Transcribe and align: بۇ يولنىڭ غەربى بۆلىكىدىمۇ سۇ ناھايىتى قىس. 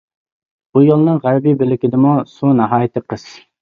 بۇ 0.77 0.83
يولنىڭ 0.85 1.21
غەربى 1.27 1.55
بۆلىكىدىمۇ 1.63 2.19
سۇ 2.37 2.53
ناھايىتى 2.61 3.09
قىس. 3.11 3.33